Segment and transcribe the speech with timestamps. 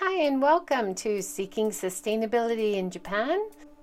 [0.00, 3.40] Hi, and welcome to Seeking Sustainability in Japan.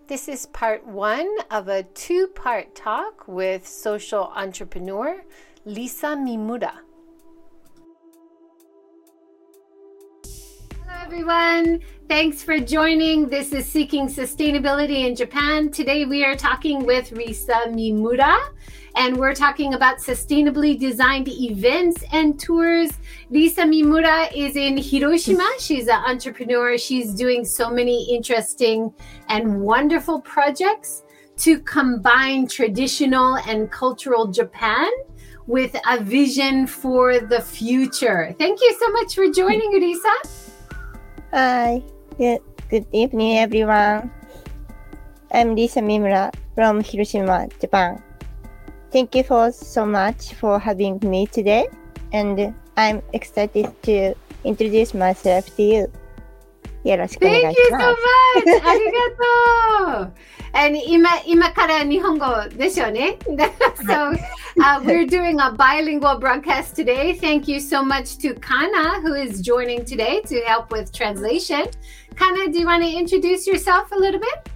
[0.07, 5.21] This is part one of a two part talk with social entrepreneur
[5.65, 6.84] Lisa Mimura.
[11.15, 11.79] Everyone.
[12.09, 13.29] Thanks for joining.
[13.29, 15.71] This is Seeking Sustainability in Japan.
[15.71, 18.37] Today we are talking with Risa Mimura
[18.97, 22.89] and we're talking about sustainably designed events and tours.
[23.31, 25.49] Risa Mimura is in Hiroshima.
[25.57, 26.77] She's an entrepreneur.
[26.77, 28.93] She's doing so many interesting
[29.29, 31.03] and wonderful projects
[31.37, 34.91] to combine traditional and cultural Japan
[35.47, 38.35] with a vision for the future.
[38.37, 40.44] Thank you so much for joining, Lisa.
[41.33, 41.81] Hi,
[42.19, 42.39] good,
[42.69, 44.11] good evening, everyone.
[45.33, 48.01] I'm Lisa Mimura from Hiroshima, Japan.
[48.91, 51.67] Thank you for so much for having me today,
[52.13, 55.91] and I'm excited to introduce myself to you.
[56.84, 57.84] よろしくお願いします。
[57.84, 58.70] Thank you so much!
[58.70, 60.12] ありがとう
[60.52, 63.18] And 今今から日本語でしょうね
[63.86, 67.16] So、uh, we're doing a bilingual broadcast today.
[67.16, 71.66] Thank you so much to Kana who is joining today to help with translation.
[72.16, 74.48] Kana, do you want to introduce yourself a little bit?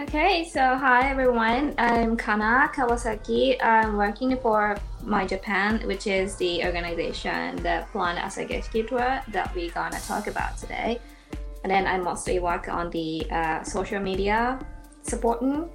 [0.00, 1.74] Okay, so hi everyone.
[1.76, 3.56] I'm Kana Kawasaki.
[3.60, 9.72] I'm working for My Japan, which is the organization that planned Asageshiki tour that we're
[9.72, 11.00] gonna talk about today.
[11.63, 14.59] And then I mostly work on the uh, social media
[15.01, 15.69] supporting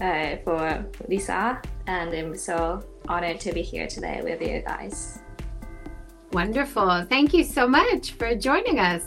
[0.00, 5.20] uh, for Lisa, and I'm so honored to be here today with you guys.
[6.32, 7.06] Wonderful.
[7.08, 9.02] Thank you so much for joining us.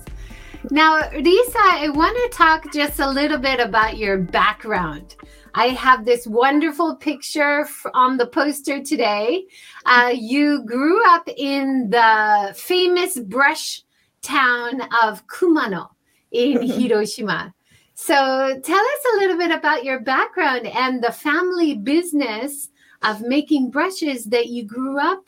[0.70, 5.16] Now, Lisa, I want to talk just a little bit about your background.
[5.54, 9.46] I have this wonderful picture on the poster today.
[9.86, 13.84] Uh, you grew up in the famous brush
[14.22, 15.91] town of Kumano
[16.31, 17.55] in Hiroshima.
[17.95, 22.69] So tell us a little bit about your background and the family business
[23.03, 25.25] of making brushes that you grew up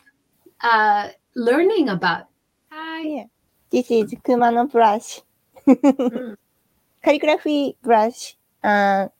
[0.61, 2.25] uh, learning about.
[2.69, 3.01] Hi.
[3.01, 3.23] Yeah.
[3.71, 5.23] This is Kumano brush.
[7.01, 8.37] カリグラフィーブラシ。
[8.61, 9.11] あー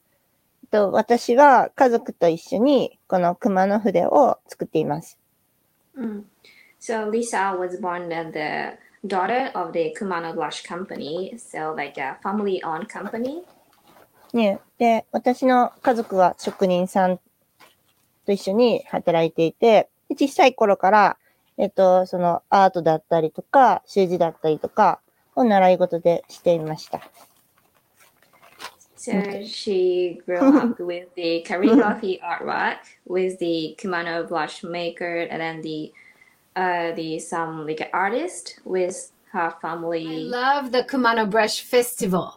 [0.69, 5.17] と私は家族と一緒にこの熊の筆を作っています。
[5.97, 6.23] Mm.
[6.79, 12.18] So Lisa was born as the daughter of the Kumano Blush Company, so like a
[12.22, 13.44] family-owned company.
[14.32, 17.20] ね、で、私の家族は職人さん
[18.26, 21.16] と一緒に働いていて、で小さい頃から、
[21.56, 25.00] えっと、そのアートだったりとか、習字だったりとか
[25.36, 27.00] を習い事でしていました。
[28.96, 35.92] So she grew up with the calligraphy artwork with the Kumano blush maker and then the
[36.56, 40.28] uh the some like artist with her I family.
[40.28, 42.34] love the Kumano Brush Festival.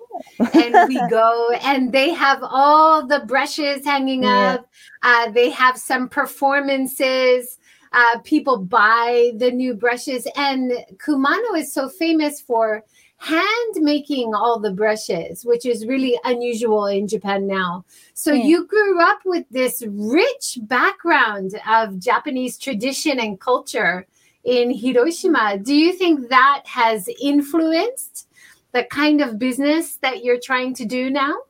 [0.53, 4.56] and we go and they have all the brushes hanging Yeah.
[4.56, 4.67] up.
[5.03, 7.57] Uh, they have some performances.
[7.94, 10.27] Uh, people buy the new brushes.
[10.35, 12.83] And Kumano is so famous for
[13.18, 17.84] hand making all the brushes, which is really unusual in Japan now.
[18.14, 18.44] So Yeah.
[18.46, 24.06] you grew up with this rich background of Japanese tradition and culture
[24.44, 25.56] in Hiroshima.
[25.58, 28.26] Do you think that has influenced
[28.72, 31.44] the kind of business that you're trying to do now?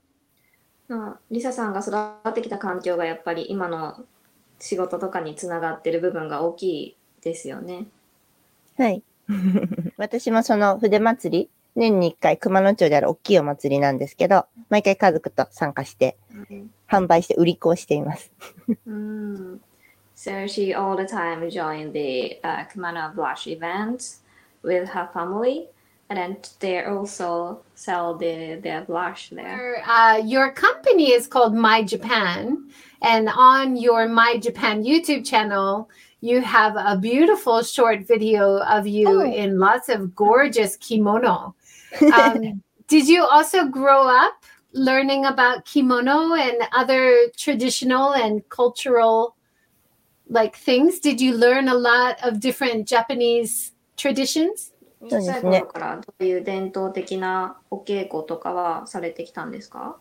[0.88, 4.04] まあリサさんが育ってきた環境がやっぱり今の
[4.58, 7.86] 仕事とかにつながってる部分が大きいですよね。
[8.76, 9.02] はい。
[9.96, 16.17] 私もその筆祭り、 年に一回熊野町である大きいお祭りなんですけど、毎回家族と参加して、
[16.89, 18.31] 販売して売り子をしています。
[18.87, 19.59] Mm.
[20.15, 24.21] So she all the time joined the uh, Kumano Blush events
[24.63, 25.67] with her family,
[26.09, 29.83] and then they also sell the their blush there.
[29.87, 32.67] Uh, your company is called My Japan,
[33.03, 35.87] and on your My Japan YouTube channel,
[36.21, 39.23] you have a beautiful short video of you Oh.
[39.23, 41.53] in lots of gorgeous kimono.
[42.13, 44.33] Um, did you also grow up
[44.73, 49.35] learning about kimono and other traditional and cultural
[50.29, 50.99] like things?
[50.99, 54.73] Did you learn a lot of different Japanese traditions?
[54.99, 59.97] そうですね小さい頃からどういう伝統的なお稽古とかはされてきたんですか？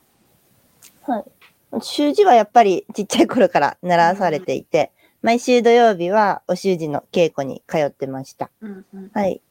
[1.80, 4.92] 習字はやっぱりちっちゃい頃から習わされていて、
[5.22, 8.50] 毎週土曜日はお習字の稽古に通ってました。
[8.60, 9.10] うんうん。
[9.12, 9.42] はい。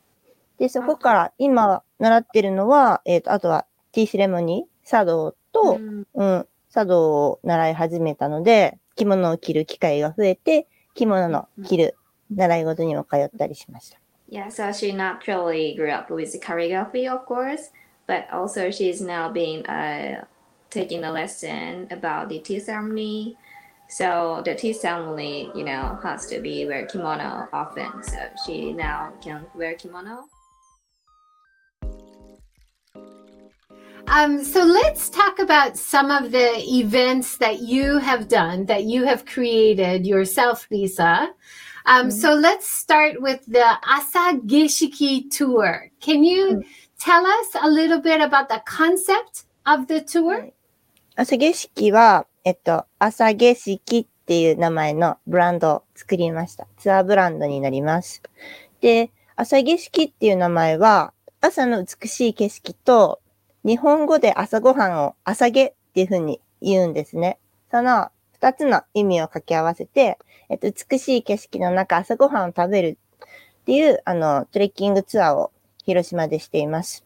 [0.57, 11.95] で、そこから今習ってるのは、えっ、と、あとはティーセレモニー、茶道と、うんうん、茶道を習い始めたので、着物を着る機会が増えて、着物の着る
[12.31, 13.99] 習い事にも通ったりしました。
[14.27, 17.71] Yeah, so she naturally grew up with calligraphy, of course,
[18.07, 20.25] but also she's now been uh,
[20.71, 23.37] taking a lesson about the tea ceremony.
[23.87, 28.03] So the tea ceremony, you know, has to be wear kimono often.
[28.03, 30.25] So she now can wear kimono.
[34.08, 39.04] Um, so let's talk about some of the events that you have done, that you
[39.04, 41.28] have created yourself, Lisa.
[41.86, 45.90] Um, So let's start with the Asageshiki tour.
[46.00, 46.62] Can you
[46.98, 50.52] tell us a little bit about the concept of the tour?
[51.16, 56.66] 朝景色は、えっと、朝景色っていう名前のブランドを作りました。
[56.78, 58.22] ツアーブランドになります。
[58.80, 63.20] で、朝景色っていう名前は、朝の美しい景色と、
[63.65, 67.39] 日本語で朝ごはんを朝げっていう風に言うんですね。
[67.71, 70.19] その二つの意味を掛け合わせて、
[70.49, 72.97] えっと、美しい景色の中朝ごはんを食べる
[73.61, 75.51] っていう、あの、トレッキングツアーを
[75.83, 77.03] 広島でしています。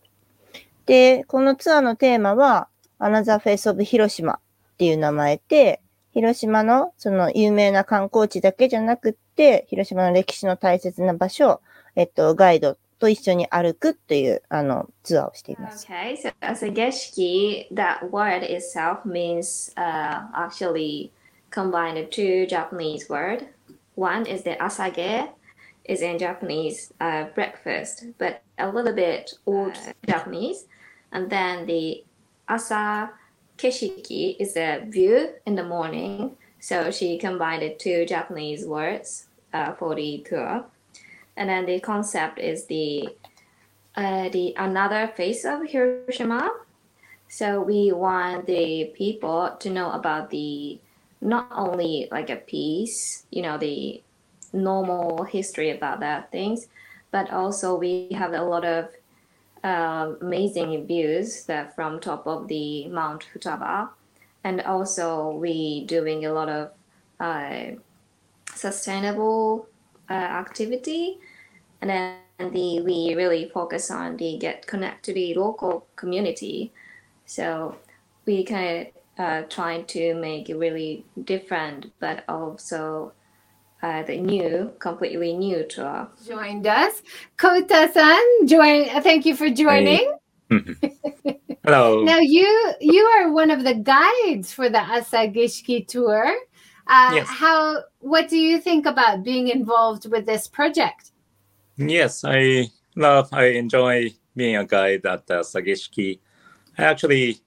[0.86, 2.68] で、このツアーのテーマは、
[3.00, 4.40] Another Face of 広島っ
[4.78, 5.80] ていう名前で、
[6.12, 11.62] 広島のその有名な観光地だけじゃなくって、広島の歴史の大切な場所を、
[11.96, 15.88] えっと、ガイドと一緒に歩くというあのツアーをしています。
[15.88, 21.12] Okay, so Asageshiki, that word itself means、uh, actually
[21.50, 23.46] combined two Japanese words.
[23.96, 25.30] One is the asage,
[25.86, 29.74] is in Japanese uh, breakfast, but a little bit old
[30.06, 30.66] Japanese.
[31.12, 32.04] And then the
[32.48, 33.12] asa
[33.58, 36.38] keshiki is a view in the morning.
[36.60, 40.66] So she combined two Japanese words uh, for the tour.
[41.40, 43.16] And then the concept is the
[43.96, 46.52] uh, the another face of Hiroshima.
[47.30, 50.80] So we want the people to know about the
[51.22, 54.04] not only like a peace, you know, the
[54.52, 56.68] normal history about that things,
[57.10, 58.90] but also we have a lot of
[59.64, 63.90] uh, amazing views that from top of the Mount Futaba,
[64.44, 66.72] and also we doing a lot of
[67.22, 67.76] uh,
[68.54, 69.68] sustainable
[70.10, 71.20] uh, activity
[71.82, 72.18] and then
[72.52, 76.72] the we really focus on the get connect to the local community
[77.26, 77.76] so
[78.26, 78.88] we kind of
[79.18, 83.12] uh, trying to make it really different but also
[83.82, 87.02] uh, the new completely new tour Joined us.
[87.38, 90.14] Kota-san, join, thank you for joining.
[91.64, 92.04] Hello.
[92.04, 96.26] Now you you are one of the guides for the Asageshiki tour.
[96.88, 97.28] Uh, Yes.
[97.28, 97.84] How?
[98.00, 101.12] What do you think about being involved with this project?
[101.80, 106.20] Yes, I love, I enjoy being a guide at the Sageshiki.
[106.78, 107.38] I actually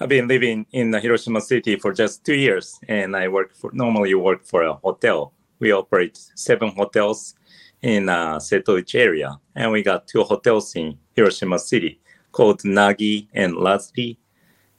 [0.00, 4.12] have been living in Hiroshima city for just two years, and I work for normally
[4.14, 5.32] work for a hotel.
[5.60, 7.36] We operate seven hotels
[7.82, 12.00] in uh, Setouchi area, and we got two hotels in Hiroshima city
[12.32, 14.16] called Nagi and Lazuri.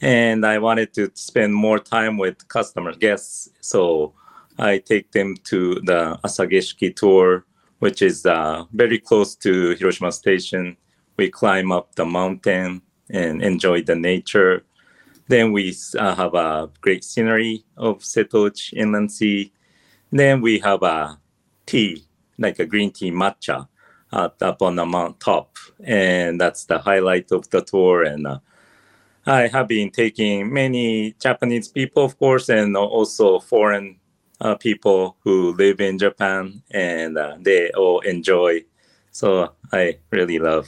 [0.01, 4.15] And I wanted to spend more time with customer guests, so
[4.59, 7.45] I take them to the Asageshiki tour
[7.81, 10.77] which is uh, very close to Hiroshima Station.
[11.17, 14.63] We climb up the mountain and enjoy the nature.
[15.27, 19.51] Then we uh, have a great scenery of Setouchi Inland Sea.
[20.11, 21.17] Then we have a
[21.65, 22.05] tea,
[22.37, 23.67] like a green tea matcha,
[24.13, 28.03] at, up on the mount top, and that's the highlight of the tour.
[28.03, 28.39] And uh,
[29.25, 34.00] I have been taking many Japanese people, of course, and also foreign
[34.41, 38.63] uh, people who live in Japan, and uh, they all enjoy.
[39.11, 40.67] So I really love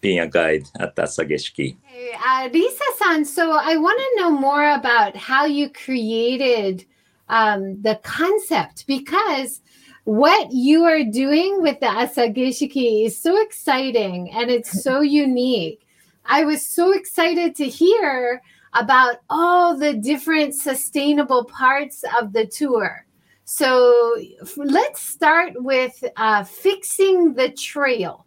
[0.00, 1.76] being a guide at Asageshiki.
[1.82, 6.84] Hey, uh, Lisa-san, so I want to know more about how you created
[7.28, 9.60] um, the concept because
[10.04, 15.86] what you are doing with the Asageshiki is so exciting and it's so unique.
[16.24, 18.42] I was so excited to hear
[18.75, 23.05] about all the different sustainable parts of the tour.
[23.45, 28.25] So f- let's start with uh, fixing the trail.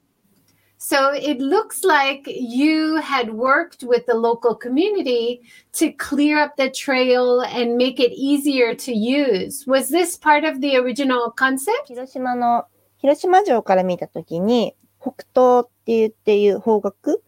[0.76, 5.40] So it looks like you had worked with the local community
[5.72, 9.66] to clear up the trail and make it easier to use.
[9.66, 11.86] Was this part of the original concept?
[11.88, 12.66] 広島の、
[12.98, 17.22] 広島城から見たときに、北東っていうっていう方角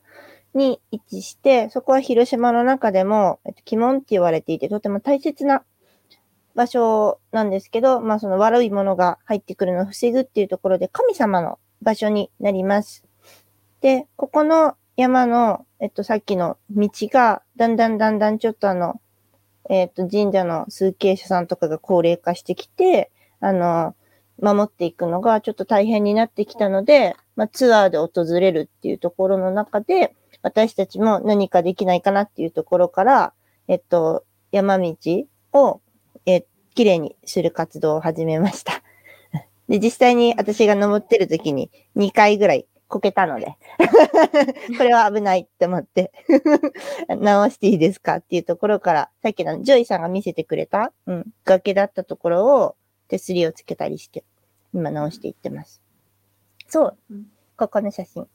[0.53, 5.63] に位置して、そこは広島の中でも、えっと、鬼門って言われていて、とても大切な
[6.55, 13.03] 場所なんですけど、まあその悪いものが入ってくるのを防ぐっていうところで神様の場所になります。
[13.81, 19.01] で、ここの山の、えっと、さっきの道が、だんだんだんだんちょっとあの、
[19.69, 23.95] えっと、神社の数形者さんとかが高齢化してきて、あの、
[24.41, 33.33] 守っていくのがちょっと大変になってきたので、まあ、ツアーで訪れるっていうところの中で、私たちも何かできないかなっていうところから、
[33.67, 34.95] えっと、山道
[35.53, 35.81] を、
[36.25, 38.83] え、きれいにする活動を始めました。
[39.69, 43.55] で、実際に私が登ってる時に2回ぐらいこけたので、
[44.77, 46.11] これは危ないって思って、
[47.07, 52.75] 直していいですかっていうところから、さっきのジョイさんが見せてくれた、うん、崖だったところを
[53.07, 54.23] 手すりをつけたりして、
[54.73, 55.81] 今直していってます。
[56.67, 57.31] そううん。
[57.57, 58.27] ここの写真。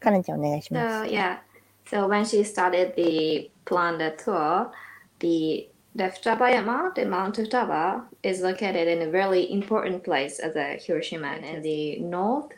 [0.00, 1.38] Kana-chan, So yeah,
[1.86, 4.72] so when she started the planned tour,
[5.18, 10.54] the the Yama, the Mount of Futaba, is located in a really important place as
[10.56, 12.52] a Hiroshima in the north,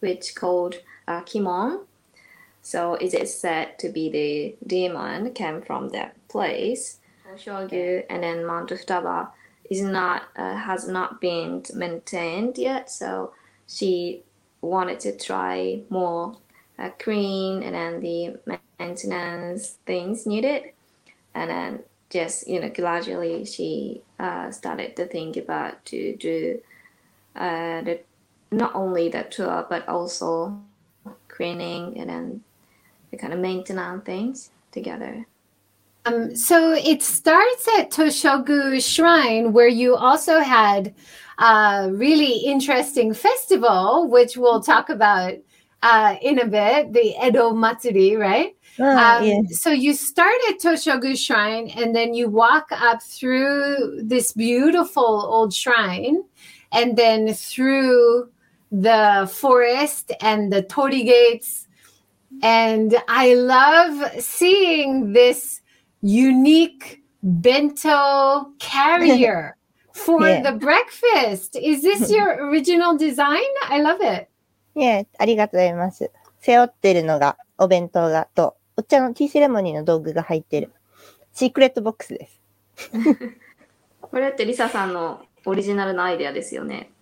[0.00, 0.76] which called
[1.08, 1.80] uh, Kimon.
[2.62, 7.00] So it is said to be the demon came from that place.
[7.36, 9.28] Shogyu and then Mount Futaba
[9.70, 13.32] is not uh, has not been maintained yet, so
[13.66, 14.22] she
[14.60, 16.36] wanted to try more
[16.78, 18.38] uh, clean and then the
[18.78, 20.64] maintenance things needed.
[21.34, 26.60] And then just you know gradually she uh, started to think about to do
[27.36, 28.00] uh, the
[28.50, 30.58] not only the tour but also
[31.28, 32.44] cleaning and then
[33.10, 35.26] the kind of maintenance things together.
[36.04, 40.94] Um, so it starts at Toshogu Shrine, where you also had
[41.38, 45.34] a really interesting festival, which we'll talk about
[45.82, 48.56] uh, in a bit, the Edo Matsuri, right?
[48.80, 49.40] Oh, um, yeah.
[49.50, 55.54] So you start at Toshogu Shrine and then you walk up through this beautiful old
[55.54, 56.22] shrine
[56.72, 58.28] and then through
[58.70, 61.66] the forest and the Torii gates.
[62.42, 65.60] And I love seeing this
[66.02, 69.56] unique bento carrier
[69.92, 70.42] for yeah.
[70.42, 71.56] the breakfast.
[71.56, 73.48] Is this your original design?
[73.64, 74.28] I love it.
[74.78, 76.12] いえ、ありがとうございます。
[76.38, 80.72] 背負ってるのが、お弁当が、と、お茶のティーセレモニーの道具が入ってる、
[81.32, 82.40] シークレットボックスです。
[84.00, 86.92] これってリサさんのオリジナルのアイデアですよね。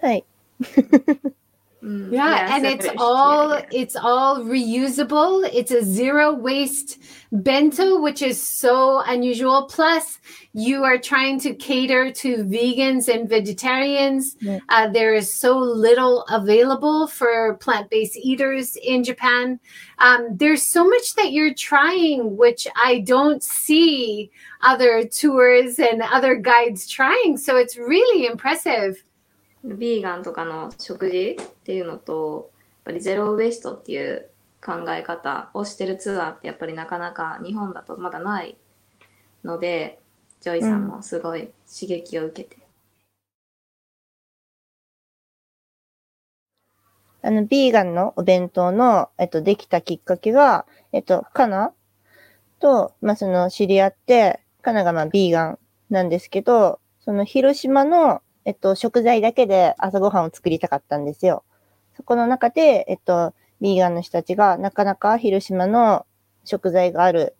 [0.00, 0.24] はい。
[1.80, 3.80] うん Yeah, and it's all yeah, yeah.
[3.82, 5.48] it's all reusable.
[5.52, 6.98] It's a zero waste
[7.30, 9.66] bento, which is so unusual.
[9.70, 10.18] Plus,
[10.52, 14.36] you are trying to cater to vegans and vegetarians.
[14.68, 19.60] Uh, there is so little available for plant-based eaters in Japan.
[19.98, 24.30] Um, there's so much that you're trying, which I don't see
[24.62, 27.36] other tours and other guides trying.
[27.36, 29.04] So it's really impressive.
[29.76, 34.30] ビーガンとかの食事っていうのと、やっぱりゼロウエストっていう
[34.64, 38.56] 考え方をしてるツアーってやっぱりなかなか日本だとまだない
[39.44, 40.00] ので、
[40.40, 42.68] ジョイさんもすごい刺激を受けて。
[47.20, 51.72] あの、ビーガンのお弁当の、えっと、できたきっかけが、えっと、カナ
[52.60, 55.58] と、まあ、その、知り合って、カナがまあ、ビーガン
[55.90, 61.44] なんですけど、その、広島の、えっと、食材だけで朝ごはんを作りたかったんですよ。
[61.98, 66.06] そこの中で、えっと、ビーガンの人たちが、なかなか広島の
[66.46, 67.36] 食材がある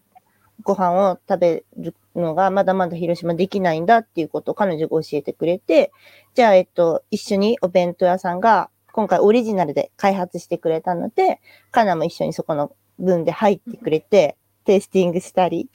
[0.64, 5.92] ご飯を食べるのが、まだまだ広島できないんだっていうことを彼女が教えてくれて、
[6.34, 14.36] じゃあ、えっと、一緒にお弁当屋さんが、今回オリジナルで開発してくれたので、カナも一緒にそこの分で入ってくれて、
[14.66, 15.70] テイスティングしたり、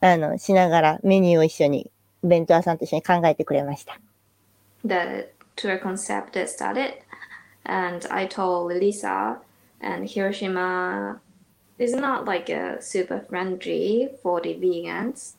[0.00, 1.90] あの、しながらメニューを一緒に、
[2.22, 3.98] お弁当屋さんと一緒に考えてくれました。
[4.88, 6.94] The tour concept started.
[7.64, 9.38] And i told lisa
[9.80, 11.20] and hiroshima
[11.78, 15.32] is not like a super friendly for the vegans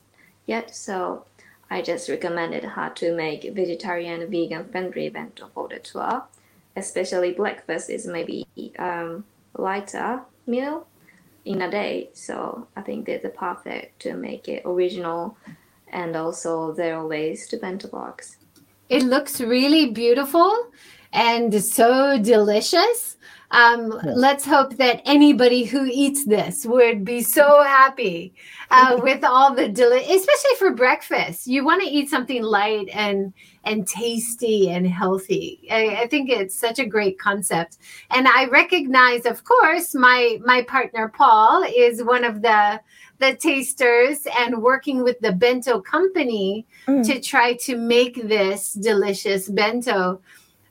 [0.46, 1.24] yet so
[1.70, 6.24] i just recommended her to make vegetarian vegan friendly bento for the tour.
[6.76, 8.46] Especially breakfast is maybe
[8.78, 9.24] um,
[9.54, 10.86] lighter meal
[11.44, 15.36] in a day so i think that's the perfect to make it original
[15.88, 18.37] and also zero waste bento box
[18.88, 20.70] It looks really beautiful
[21.12, 23.16] and so delicious.
[23.50, 24.12] Um, Yeah.
[24.14, 28.34] Let's hope that anybody who eats this would be so happy
[28.70, 31.46] uh, with all the deli- especially for breakfast.
[31.46, 33.32] You want to eat something light and
[33.68, 35.68] and tasty and healthy.
[35.70, 37.78] I, I think it's such a great concept,
[38.10, 42.80] and I recognize, of course, my my partner Paul is one of the
[43.18, 47.04] the tasters and working with the bento company Mm.
[47.08, 50.20] to try to make this delicious bento.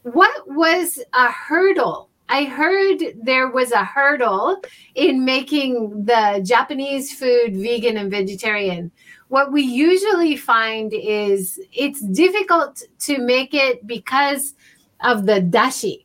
[0.04, 2.10] What was a hurdle?
[2.30, 4.62] I heard there was a hurdle
[4.96, 8.92] in making the Japanese food vegan and vegetarian
[9.29, 14.55] What we usually find is it's difficult to make it because
[15.01, 16.05] of the dashi.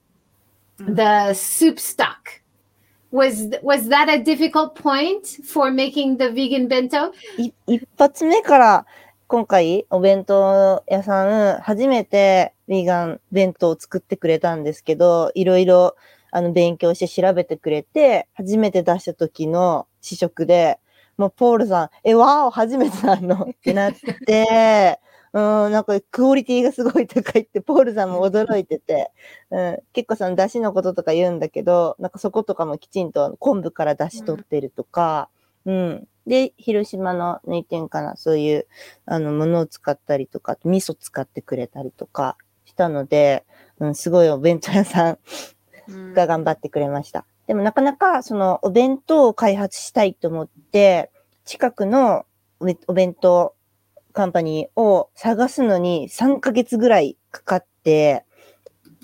[0.80, 2.42] the soup stock.
[3.12, 7.14] Was was that a difficult point for making the vegan bento?
[7.38, 8.86] い一発目から
[9.28, 15.96] 今回お弁当屋さん初めてヴィーガン弁当を作ってくれたんですけど、いろいろ
[16.32, 20.80] あの勉強して調べてくれて、初めて出した時の試食で、
[21.17, 23.95] もうポールさん、え、わーお、初めてなのって なっ
[24.27, 25.01] て、
[25.33, 29.11] うん、なんかクオリティがすごい高いって、ポールさんも驚いてて、
[29.51, 35.29] うん、結構その出汁のこととか言うんだけど、なんかそことかもきちんと昆布から出汁取ってるとか、
[35.65, 36.09] うん。
[36.27, 38.67] で、広島の抜点かな、そういう、
[39.07, 43.45] あの、ものを使ったりとか、味噌使ってくれたりとかしたので、
[43.79, 45.19] うん、すごいお弁当屋さん
[46.15, 47.25] が頑張ってくれました。
[47.47, 51.11] でもなかなか、その、お弁当を開発したいと思って、
[51.45, 52.25] 近くの
[52.87, 53.55] お弁当
[54.13, 58.25] カンパニーを探すのに3ヶ月ぐらいかかって、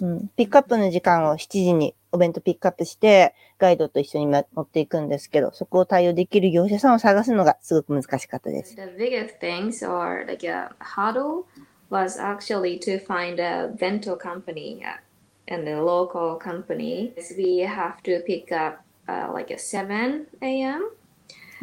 [0.01, 8.77] うん、ピックアップの時間を7時にお弁当ピックアップして、ガイドと一緒にま持っていくんですけど、そこを対応できる業者さんを探すのがすごく難しかったです。
[8.77, 11.45] The biggest things or like a hurdle
[11.91, 15.08] was actually to find a bento company uh,
[15.49, 17.13] and the local company.
[17.37, 20.91] We have to pick up uh, like at 7 a.m.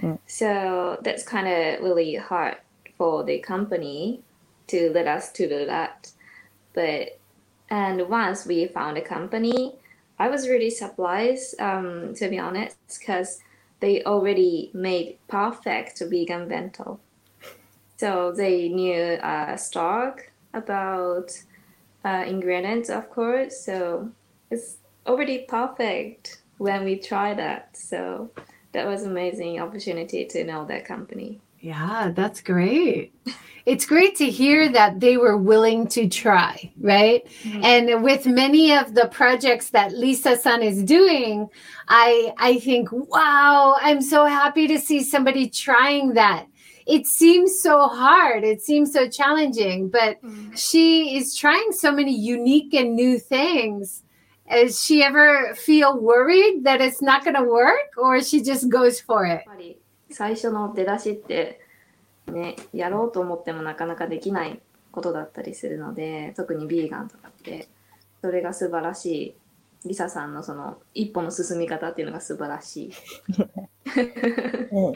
[0.01, 0.20] Mm.
[0.27, 2.58] So that's kind of really hard
[2.98, 4.22] for the company
[4.68, 6.12] to let us to do that.
[6.74, 7.20] But
[7.70, 9.75] and once we found a company,
[10.20, 13.42] I was really surprised um, to be honest because
[13.80, 17.00] they already made perfect vegan bento.
[17.98, 21.32] So they knew uh, stock about
[22.05, 23.59] uh, ingredients, of course.
[23.59, 24.12] So
[24.51, 27.75] it's already perfect when we try that.
[27.75, 28.29] So
[28.71, 31.41] that was amazing opportunity to know that company.
[31.59, 33.12] Yeah, that's great.
[33.65, 37.25] It's great to hear that they were willing to try, right?
[37.63, 41.50] And with many of the projects that Lisa San is doing,
[41.88, 46.45] I I think, wow, I'm so happy to see somebody trying that
[46.87, 50.18] It seems so hard, it seems so challenging, but
[50.57, 54.03] she is trying so many unique and new things.
[54.50, 59.00] Does she ever feel worried that it's not going to work or she just goes
[59.00, 59.31] for it?
[59.31, 59.79] やっぱり
[60.11, 61.61] 最初の出だしって
[62.26, 67.68] ねやろうと思ってもなかなかできないことだったりするので特にビーガンとかって
[68.20, 69.35] それが素晴らしい
[69.87, 72.92] リサさんのその一歩の進み方っていうのが素晴らしい。
[74.72, 74.94] うん。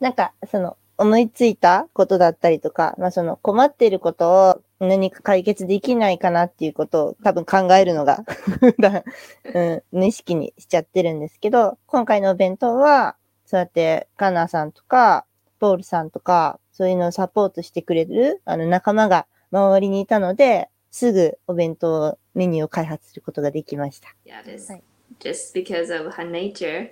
[0.00, 8.23] なんか、その、 思いついたことだったりとか、まあその困っていることを何か解決できないかなっていうことを多分考えるのが、
[9.53, 13.15] うん、無意識にしちゃってるんですけど、今回のお弁当は、
[13.47, 15.25] そうやってカナさんとか、
[15.59, 24.15] ポールさんとか、そういうのをサポートしてくれる、あの仲間が周りにいたので、すぐお弁当メニューを開発することができました。
[24.25, 24.71] Yeah, it is
[25.19, 26.91] just because of her nature.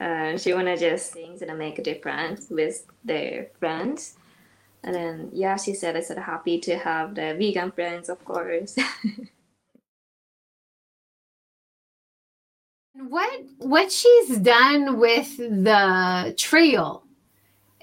[0.00, 4.16] Uh, she wanna just things and make a difference with their friends.
[4.84, 8.76] And then yeah, she said it's happy to have the vegan friends, of course.
[12.94, 17.05] What what she's done with the trail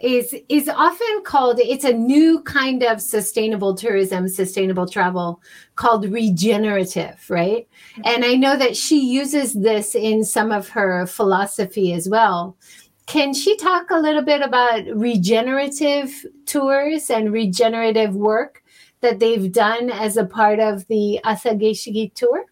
[0.04, 5.42] is is often called it's a new kind of sustainable tourism sustainable travel
[5.76, 7.68] called regenerative right?
[7.94, 8.02] Mm-hmm.
[8.06, 12.58] and i know that she uses this in some of her philosophy as well.
[13.06, 18.64] Can she talk a little bit about regenerative tours and regenerative work
[19.02, 22.46] that they've done as a part of the asageshiki tour?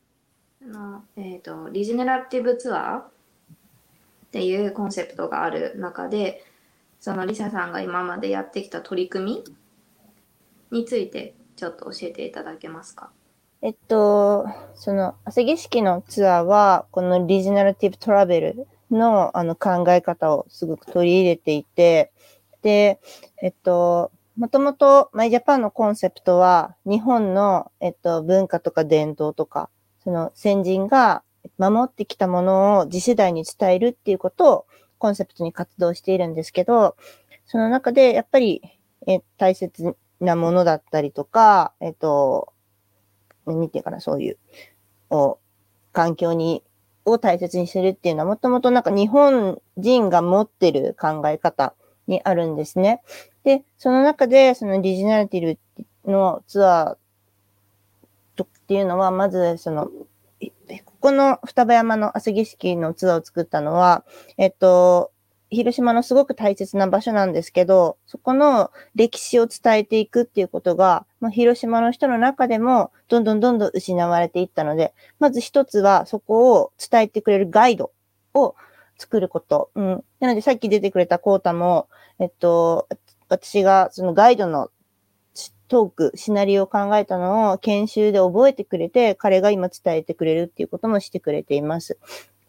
[0.61, 3.07] Uh, regenerative えーと、とリジェネラティブツアーっ
[4.31, 6.43] ていうコンセプトがある中で、
[7.01, 9.43] そのリサさんが今までやってきた取り組
[10.69, 13.09] みについてちょっと教えていただけますか？
[13.63, 22.11] えっと、その、朝景色のツアーは、このリジナルティブトラベルのあの考え方をすごく取り入れていて、
[22.61, 22.99] で、
[23.41, 29.69] えっと、もともとマイジャパンのコンセプトは、日本の、えっと、文化とか伝統とか、
[30.03, 31.23] その先人が
[31.57, 34.65] 守ってきたものを次世代に伝えるっていうことを
[35.01, 36.95] コンセプトに活動しているんですけど、
[37.47, 38.61] その中でやっぱり、
[39.07, 42.53] え大切なものだったりとか、えっと、
[43.47, 44.37] 何ていうかな、そういう、
[45.09, 45.39] を、
[45.91, 46.63] 環境に、
[47.03, 51.73] を大切にするっていうのは、もともとなんか日本人が持ってる考え方
[52.05, 53.01] にあるんですね。
[53.43, 55.57] で、その中で、そのリジナリティ
[56.05, 56.97] ブのツアー
[58.35, 59.89] とっていうのは、まず、その、
[60.79, 64.05] ここの双葉山の朝景色のツアーを作ったのは、
[64.37, 65.11] えっと、
[65.51, 77.91] 広島のすごく大切な場所なんですけど、そこの歴史を伝えていくっていうことが、まあ、広島の人の中でもどんどんどんどん失われていったので、まず一つはそこを伝えてくれるガイド
[78.33, 78.55] を
[78.97, 79.71] 作ること。
[79.75, 80.03] うん。
[80.21, 82.87] なのでさっき出てくれたコータも、えっと、
[83.27, 84.69] 私がそのガイドの
[85.71, 91.97] トーク、シナリオを考えたのを研修で覚えてくれて、彼が今伝えてくれるっていうこともしてくれています。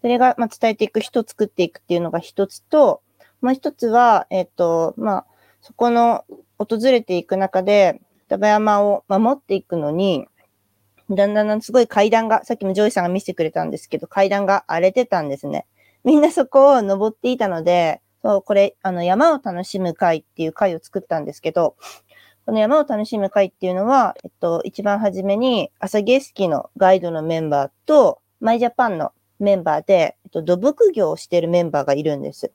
[0.01, 3.01] それが、まあ、伝えていく人作っていくっていうのが一つと、
[3.39, 5.25] もう一つは、えっ、と、まあ、
[5.61, 6.25] そこの
[6.57, 10.27] 訪れていく中で、双葉山を守っていくのに、
[11.09, 15.65] だんだんだんすごい階段が、さっきもジョイさんが見せてくれたんですけど、階段が荒れてたんですね。
[16.03, 21.77] みんなそこを登っていたので、そう、これ、あの、山を楽しむ会っていう会を作ったんですけど、
[22.45, 32.51] この山を楽しむ会っていうのは、えっと、一番初めに、朝ゲスキのガイドのメンバーと、マイジャパンのメンバーで、えっと、土木業をしているメンバーがいるんです。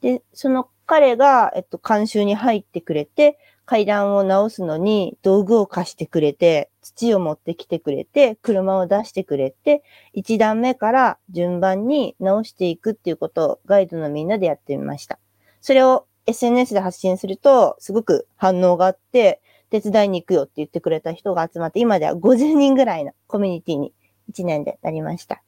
[0.00, 9.82] で、その彼が、えっと、監修に入ってくれて、階段を直すのに道具を貸してくれて、土を持ってきてくれて、車を出してくれて、
[10.12, 15.18] 一段目から順番に直していくっていうことをガイドのみんなでやってみました。
[15.60, 23.92] それを SNS で発信すると、すごく反応があって、手伝いに行くよって言ってくれた人が集まって、今では50人ぐらいのコミュニティに
[24.30, 25.42] 1年でなりました。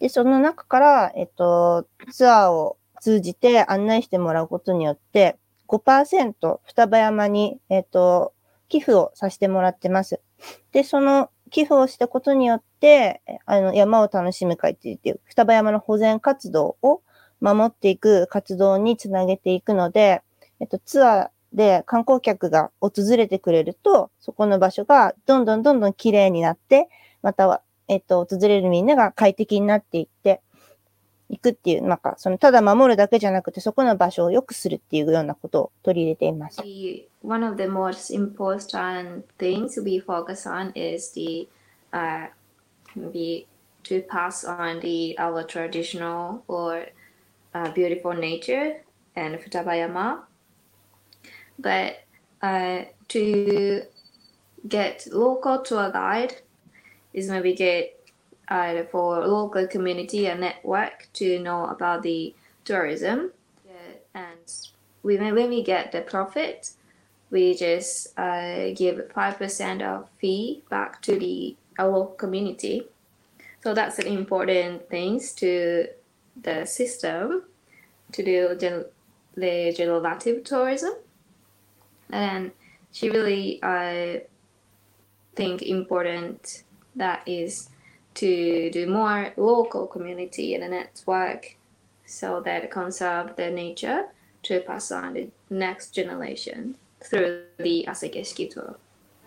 [0.00, 5.36] で、その中から、えっと、ツアーを通じて案内してもらうことによって、
[5.68, 8.32] 5%双葉山に、えっと、
[8.68, 10.20] 寄付をさせてもらってます。
[10.72, 17.02] で、その寄付をしたことによって、あの、山を楽しむ会っていう、双葉山の保全活動を
[17.40, 20.22] 守っていく活動につなげていくので、
[20.60, 26.88] えっと、ツアーで観光客が訪れてくれると、そこの場所がどんどんどんどん綺麗になって、
[27.22, 30.40] またはえっと、訪れるみんなが快適になっていって
[31.28, 36.60] いくっていう、なんか、その、ただ守るだけじゃなくて、そこの場所を良くするっていうようなことを取り入れています。
[37.22, 41.48] One of the most important things we focus on is the,
[41.92, 42.28] uh,
[42.96, 43.46] maybe
[43.84, 46.92] to pass on the, our traditional or
[47.56, 48.82] uh, beautiful nature
[49.14, 50.20] and Futabayama.
[51.58, 52.04] But
[52.42, 53.82] uh, to
[54.68, 56.34] get local tour guide
[57.14, 57.98] is maybe get
[58.48, 63.32] uh, for local community a network to know about the tourism
[64.16, 64.52] and
[65.02, 66.70] we, when we get the profit
[67.30, 72.86] we just uh, give 5% of fee back to the our community
[73.62, 75.86] so that's an important things to
[76.42, 77.42] the system
[78.12, 78.88] to do the,
[79.36, 80.94] the generative tourism
[82.10, 82.52] and
[82.92, 84.18] she really uh,
[85.34, 87.68] think important that is
[88.14, 91.56] to do more local community and a network
[92.06, 94.06] so that conserve the nature
[94.42, 98.76] to pass on the next generation through the Asageshiki tour.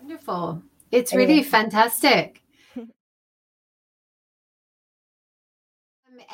[0.01, 0.61] Wonderful.
[0.91, 2.41] It's really fantastic.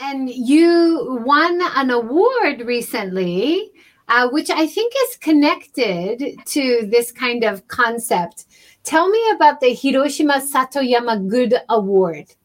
[0.01, 3.71] And you won an award recently,
[4.07, 8.45] uh, which I think is connected to this kind of concept
[8.85, 12.37] Tell me about the Hiroshima Satoyama Good Award.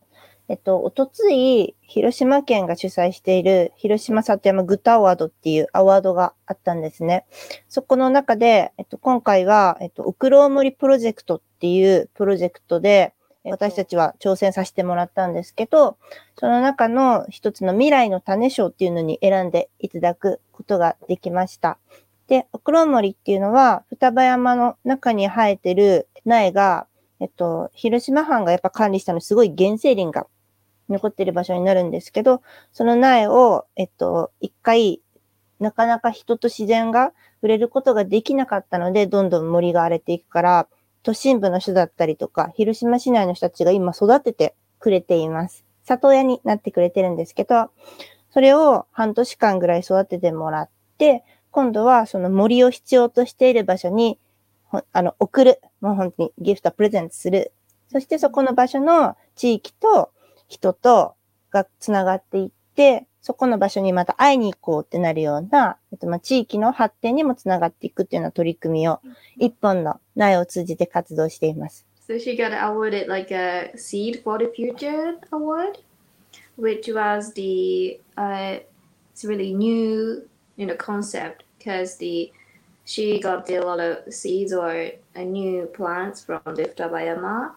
[0.48, 7.26] えっと、おとつい、広島県が主催している広島里山グッドアワードっていうアワードがあったんですね。
[7.68, 13.12] そこの中で、えっと、今回は、えっと、ウクロウモリプロジェクトっていうプロジェクトで、
[13.44, 15.96] 私たちは挑戦させてもらったんですけど、
[16.38, 21.78] その中の一つの未来の種賞っていうのに選んでいただくことができました。
[22.28, 26.86] で、ウクロモリっていうのは、双葉山の中に生えてる苗が、
[27.18, 30.26] えっと、広島藩がやっぱ管理したのすごい原生林が
[30.88, 35.00] 残ってる場所になるんですけど、その苗を、えっと、一回、
[35.58, 40.68] なかなか人と自然が触れることができなかったので、どんどん森が荒れていくから、
[41.02, 45.64] 都心部の人だったりとか、広島市内の人たちが今育ててくれています。
[45.84, 47.70] 里親になってくれてるんですけど、
[48.32, 54.18] それを半年間ぐらい育ててもらって、今度はその森を必要としている場所に
[54.92, 55.60] あの、送る。
[55.80, 57.52] もう本当にギフト、プレゼントする。
[57.90, 60.10] そしてそこの場所の地域と
[60.46, 61.14] 人と
[61.50, 69.00] がつながっていって、そこの場所にまた会いに行こうってなるような、えっと、まあ、地域の発展にもつながっていくっていうような取り組みを、
[69.36, 71.86] 一本の苗を通じて活動しています。
[72.08, 75.78] So she got awarded like a Seed for the Future award,
[76.56, 78.58] which was the, uh,
[79.12, 82.32] it's really new, you know, concept because the
[82.84, 87.52] she got a lot of seeds or new plants from the Tabayama,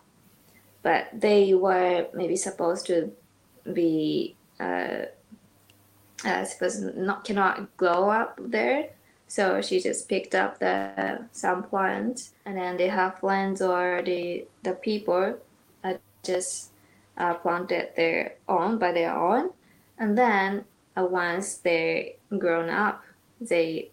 [0.83, 3.11] but they were maybe supposed to
[3.73, 5.05] be uh,
[6.25, 8.89] uh, suppose not cannot grow up there.
[9.27, 14.45] So she just picked up the some plants, and then they have halflands or the
[14.63, 15.37] the people
[15.83, 16.71] uh, just
[17.17, 19.51] uh, planted their own by their own,
[19.97, 23.03] and then uh, once they grown up,
[23.41, 23.89] they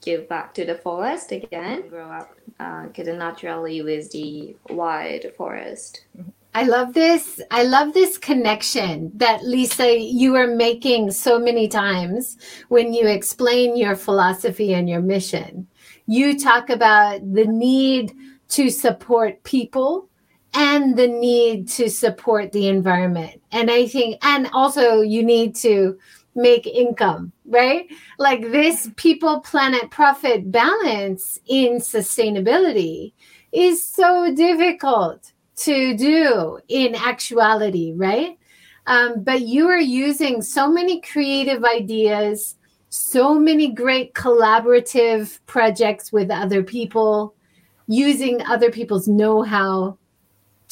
[0.00, 6.04] give back to the forest again, grow up uh, naturally with the wild forest.
[6.52, 7.40] I love this.
[7.52, 12.36] I love this connection that Lisa, you are making so many times
[12.68, 15.68] when you explain your philosophy and your mission.
[16.06, 18.12] You talk about the need
[18.48, 20.08] to support people
[20.52, 23.40] and the need to support the environment.
[23.52, 25.96] And I think, and also you need to
[26.34, 27.86] make income, right?
[28.18, 33.12] Like this people, planet, profit balance in sustainability
[33.52, 38.37] is so difficult to do in actuality, right?
[38.87, 42.55] Um, but you are using so many creative ideas,
[42.89, 47.33] so many great collaborative projects with other people,
[47.87, 49.97] using other people's know how.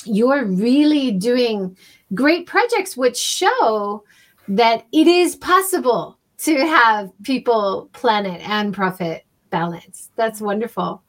[0.06, 1.78] You're really doing
[2.14, 4.04] great projects which show
[4.50, 10.10] that it is possible to have people, planet, and profit balance.
[10.16, 11.02] That's wonderful.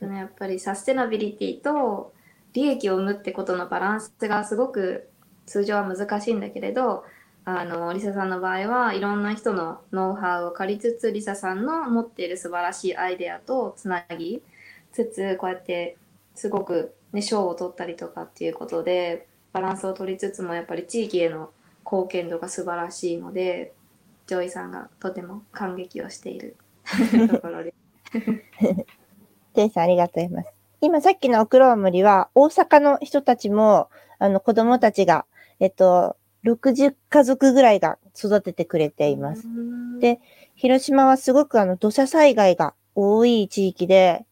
[0.00, 2.12] やっぱりサステナビリティと
[2.57, 5.07] 利益を生むってことのバランスがすごく
[5.45, 7.05] 通常は難しいんだけれど、
[7.45, 14.41] あの、リサさんの場合はいろんな人のノウハウを借りつつ、リサさんの持っている素晴らしいアイデアとつなぎ
[14.91, 15.97] つつ、こうやって
[16.33, 21.51] すごくね、賞を取ったりとかっていうことで、バランスを取りつつもやっぱり地域への
[21.85, 23.73] 貢献度が素晴らしいので、
[24.25, 26.57] ジョイさんがとても感激をしている
[27.29, 27.75] ところで
[28.11, 28.17] す。
[29.53, 30.56] テンさんありがとうございます。
[30.79, 35.25] 今さっきのオクロウムリは大阪の人たちも、あの子供たちが、
[35.59, 39.47] えっと、60家族ぐらいが育ててくれています。
[39.99, 40.19] で、
[40.55, 44.25] 広島はすごくあの土砂災害が多い地域で、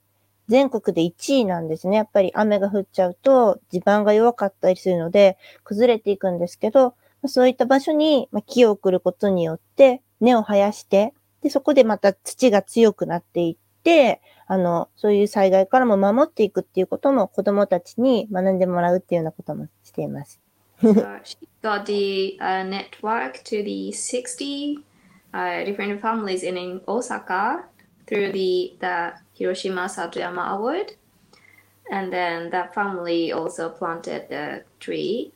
[0.47, 1.97] 全国で1位なんですね。
[1.97, 6.93] やっぱり雨が降っちゃうと地盤が弱かったりするので崩れていくんですけど、
[7.25, 20.39] そういった場所に木を送ることによって根を生やして、で、そこでまた土が強くなっていって、あの、そういう災害からも守っていくっていうことも子供たちに学んでもらうっていうようなこともしています。
[20.81, 24.83] so she got the uh, network to the 60
[25.33, 27.63] uh, different families in, in Osaka
[28.07, 30.95] through the, the Hiroshima Satuyama Award.
[31.91, 35.31] And then that family also planted the tree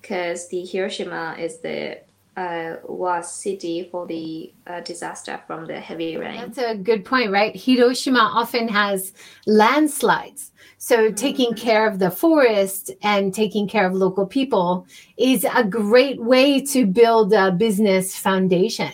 [0.00, 2.00] because the Hiroshima is the
[2.40, 6.40] uh, was city for the uh, disaster from the heavy rain.
[6.40, 7.54] That's a good point, right?
[7.54, 9.12] Hiroshima often has
[9.46, 10.52] landslides.
[10.78, 11.14] So mm-hmm.
[11.14, 14.86] taking care of the forest and taking care of local people
[15.18, 18.92] is a great way to build a business foundation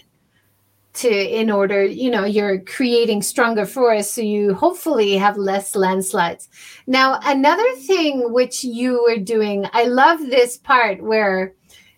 [0.95, 6.49] to in order you know you're creating stronger forests so you hopefully have less landslides
[6.87, 11.53] now another thing which you were doing i love this part where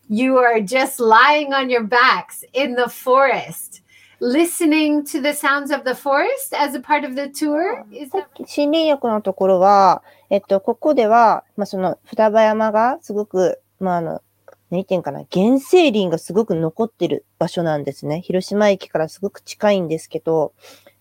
[0.09, 3.83] you are just lying on your backs in the forest
[4.21, 8.27] listening to the sounds of the forest as a part of the tour is a.
[8.39, 14.23] 森林浴のところは、えっと、ここでは、まあ、その双葉山がすごく、まあ、あの、
[14.71, 18.21] 何て言うかな、原生林がすごく残ってる場所なんですね。
[18.21, 20.53] 広島駅からすごく近いんですけど、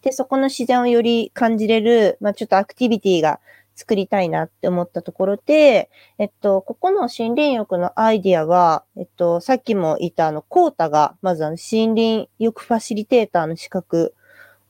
[0.04, 3.40] で、そこの自然をより感じれる、まあ、ちょっとアクティビティが
[3.78, 14.16] 作りたいなって思ったところで、えっと、ここの森林浴のアイディアは、えっと、さっきも言ったあの、コータが、まずあの、森林浴ファシリテーターの資格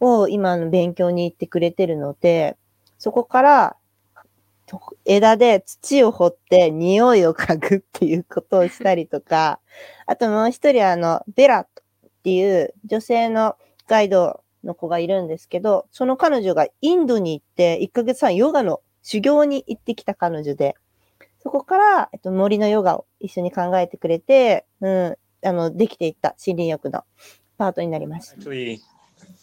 [0.02, 2.58] を今の勉強に行ってくれてるので、
[2.98, 3.78] そこから
[5.06, 9.62] 枝で土を掘って匂いを嗅ぐっていうことをしたりとか、
[10.06, 11.68] あともう一人あの、ベラっ
[12.24, 13.56] ていう女性の
[13.88, 20.76] ガイドの子がいるんですけど、その彼女がインドに行って1ヶ月半ヨガの修行に行ってきた彼女で、
[21.40, 27.06] そこから、えっと、森のヨガを一緒に考えてくれて、うん、あの、できていった森林浴の
[27.58, 28.36] パートになりました。
[28.36, 28.80] Actually,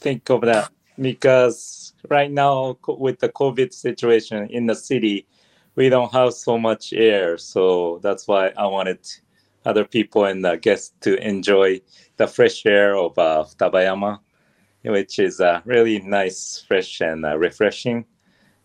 [0.02, 0.70] think of that.
[1.00, 5.26] because right now with the covid situation in the city
[5.74, 9.00] we don't have so much air so that's why i wanted
[9.66, 11.80] other people and the guests to enjoy
[12.16, 14.20] the fresh air of uh, Futabayama,
[14.84, 18.04] which is uh, really nice fresh and uh, refreshing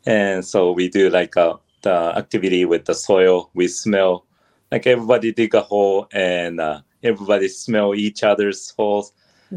[0.06, 4.26] and so we do like uh, the activity with the soil we smell
[4.72, 9.14] like everybody dig a hole and uh, everybody smell each other's holes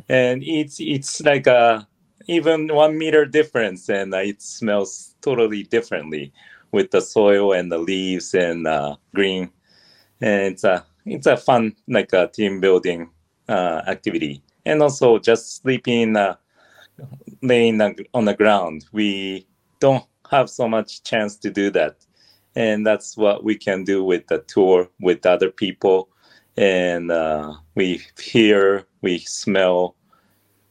[0.09, 1.87] and it's it's like a
[2.26, 6.33] even one meter difference, and uh, it smells totally differently
[6.72, 9.50] with the soil and the leaves and uh, green.
[10.20, 13.11] And it's a it's a fun like a team building
[13.48, 16.37] uh, activity and also just sleeping, uh,
[17.42, 17.81] laying
[18.14, 18.87] on the ground.
[18.92, 19.46] We
[19.81, 21.97] don't have so much chance to do that,
[22.57, 26.09] and that's what we can do with the tour with other people,
[26.57, 29.95] and uh, we hear, we smell,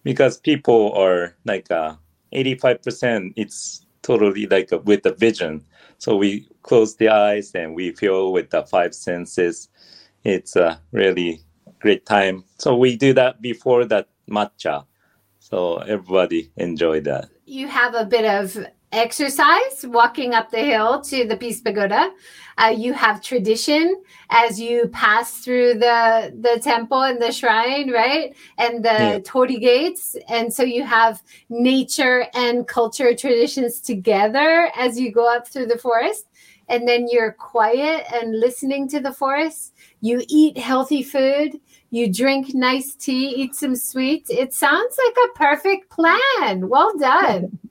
[0.04, 1.95] because people are like uh,
[2.34, 3.34] 85%.
[3.36, 5.63] It's totally like a, with the vision.
[5.97, 9.69] So we close the eyes and we feel with the five senses.
[10.24, 11.41] It's a really
[11.80, 12.43] great time.
[12.58, 14.86] So we do that before that matcha.
[15.39, 17.30] So everybody enjoy that.
[17.45, 22.12] You have a bit of exercise walking up the hill to the Peace Pagoda.
[22.58, 28.36] Uh, you have tradition as you pass through the the temple and the shrine, right?
[28.58, 29.19] And the yeah.
[29.23, 30.15] torii gates.
[30.27, 35.77] And so you have nature and culture traditions together as you go up through the
[35.77, 36.27] forest.
[36.67, 39.73] And then you're quiet and listening to the forest.
[39.99, 41.60] You eat healthy food.
[41.89, 44.30] You drink nice tea, eat some sweets.
[44.30, 46.69] It sounds like a perfect plan.
[46.69, 47.60] Well done.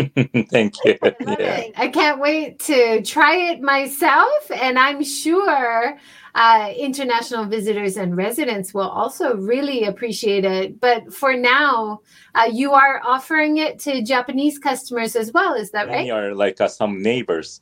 [0.50, 0.98] Thank you.
[1.02, 1.64] I, yeah.
[1.76, 4.50] I can't wait to try it myself.
[4.50, 5.98] And I'm sure
[6.34, 10.80] uh, international visitors and residents will also really appreciate it.
[10.80, 12.00] But for now,
[12.34, 15.54] uh, you are offering it to Japanese customers as well.
[15.54, 16.04] Is that right?
[16.04, 17.60] We are like uh, some neighbors.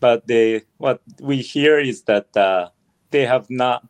[0.00, 2.68] But they, what we hear is that uh,
[3.10, 3.84] they have not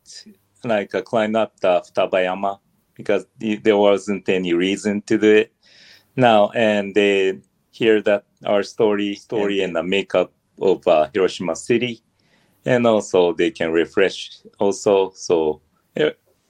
[0.63, 2.59] like uh, climbed up the Futabayama
[2.95, 5.53] because there wasn't any reason to do it
[6.15, 7.39] now and they
[7.77, 12.01] hear that our story, story and the makeup of uh, Hiroshima City,
[12.65, 15.11] and also they can refresh also.
[15.15, 15.61] So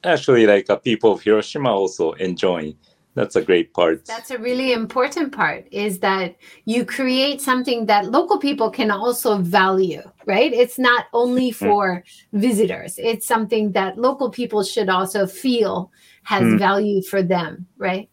[0.04, 2.78] actually, like uh, people of Hiroshima also enjoying.
[3.18, 4.06] That's a great part.
[4.06, 6.36] That's a really important part is that
[6.66, 10.54] you create something that local people can also value, right?
[10.54, 11.66] It's not only hmm.
[11.66, 12.40] for mm.
[12.40, 13.00] visitors.
[13.00, 15.92] It's something that local people should also feel
[16.26, 16.60] has mm.
[16.60, 18.08] value for them, right?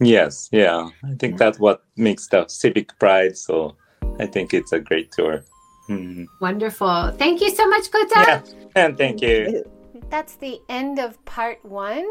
[0.00, 0.90] Yes, yeah.
[1.04, 1.38] I think yeah.
[1.38, 3.36] that's what makes the civic pride.
[3.36, 3.76] So
[4.18, 5.44] I think it's a great tour.
[5.88, 6.24] Mm-hmm.
[6.40, 7.12] Wonderful.
[7.12, 8.14] Thank you so much, Kota.
[8.16, 8.42] Yeah,
[8.74, 9.64] and thank you.
[10.10, 12.06] That's the end of part one,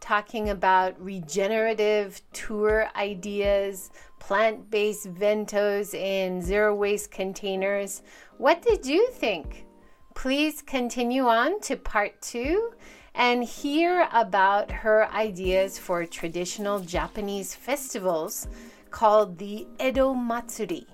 [0.00, 8.02] talking about regenerative tour ideas, plant based bentos, in zero waste containers.
[8.38, 9.66] What did you think?
[10.14, 12.72] Please continue on to part two
[13.16, 18.46] and hear about her ideas for traditional Japanese festivals
[18.90, 20.86] called the Edo Matsuri.